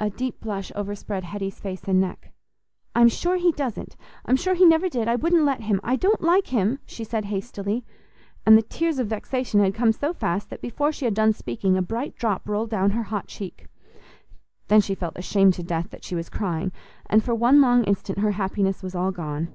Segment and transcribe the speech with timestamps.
[0.00, 2.32] A deep blush overspread Hetty's face and neck.
[2.96, 6.20] "I'm sure he doesn't; I'm sure he never did; I wouldn't let him; I don't
[6.20, 7.84] like him," she said hastily,
[8.44, 11.76] and the tears of vexation had come so fast that before she had done speaking
[11.76, 13.68] a bright drop rolled down her hot cheek.
[14.66, 16.72] Then she felt ashamed to death that she was crying,
[17.08, 19.54] and for one long instant her happiness was all gone.